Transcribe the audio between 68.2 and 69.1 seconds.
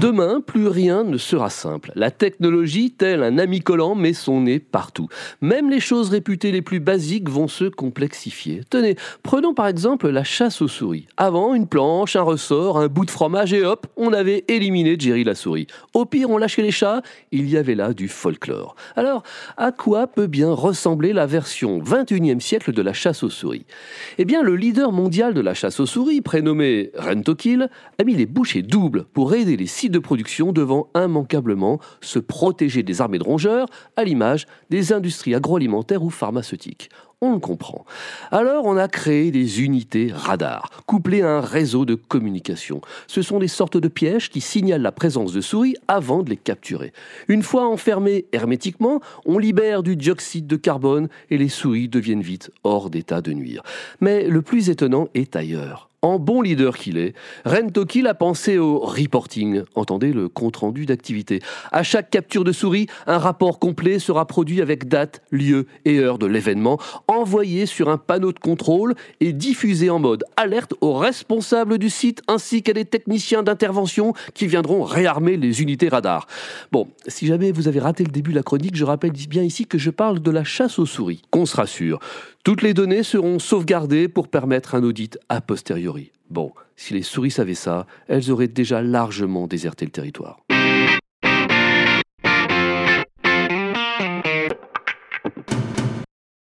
de contrôle